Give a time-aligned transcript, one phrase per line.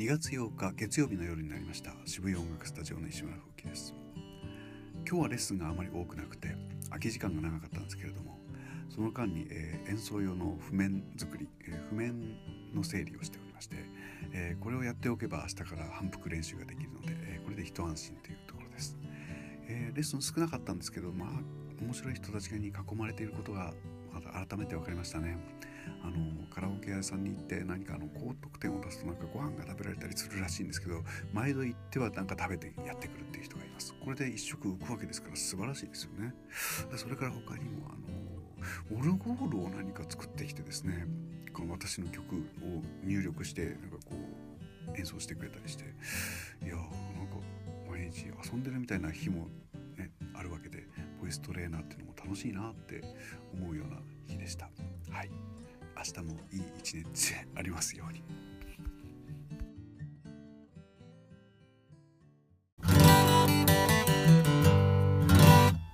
[0.00, 1.92] 2月8日月曜日の夜になりました。
[2.06, 3.94] 渋谷音楽スタジオの石村風紀です。
[5.06, 6.56] 今日はレッスンがあまり多くなくて
[6.88, 8.38] 空き時間が長かったんですけれども
[8.88, 12.14] その間に、えー、演奏用の譜面作り、えー、譜面
[12.74, 13.76] の整理をしておりまして、
[14.32, 18.96] えー、これをやっておけば明日から反復練習ができるので、えこれで一安心というところです、
[19.68, 21.28] えレッスン少なかったんですけどまあ
[21.82, 23.74] 面白い人たちに囲まれていることが
[24.14, 25.36] また改めて分かりましたね。
[26.02, 33.94] あのカラオケ屋さんに行って何かあの高得点を出すとなんかご飯が食べられたりするらしいんですけど毎度行ってはなんか食べてやってくるっていう人がいます。
[33.94, 36.34] これで一食浮くわけですから素晴らしいですよね。
[36.96, 37.92] それから他にもあ
[38.92, 41.06] のオルゴールを何か作ってきてですね
[41.52, 44.16] この私の曲を入力してなんかこ
[44.92, 45.84] う演奏してくれたりして
[46.64, 47.36] いやなんか
[47.88, 49.48] 毎日遊んでるみたいな日も
[49.96, 50.84] ねあるわけで
[51.20, 53.02] ボイストレーナーっていうのも楽しいなって
[53.54, 54.68] 思うような日でした。
[55.10, 55.30] はい。
[55.96, 58.22] 明日もいい一日ありますように。